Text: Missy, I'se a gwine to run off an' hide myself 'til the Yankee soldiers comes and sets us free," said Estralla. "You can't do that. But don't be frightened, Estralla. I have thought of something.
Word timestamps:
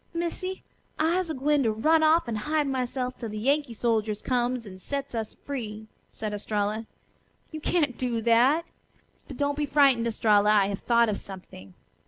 Missy, 0.15 0.63
I'se 0.97 1.29
a 1.29 1.35
gwine 1.35 1.61
to 1.61 1.71
run 1.71 2.01
off 2.01 2.27
an' 2.27 2.35
hide 2.35 2.65
myself 2.67 3.19
'til 3.19 3.29
the 3.29 3.37
Yankee 3.37 3.75
soldiers 3.75 4.19
comes 4.23 4.65
and 4.65 4.81
sets 4.81 5.13
us 5.13 5.35
free," 5.45 5.85
said 6.11 6.33
Estralla. 6.33 6.87
"You 7.51 7.61
can't 7.61 7.99
do 7.99 8.19
that. 8.21 8.65
But 9.27 9.37
don't 9.37 9.55
be 9.59 9.67
frightened, 9.67 10.07
Estralla. 10.07 10.49
I 10.49 10.65
have 10.69 10.79
thought 10.79 11.07
of 11.07 11.19
something. 11.19 11.75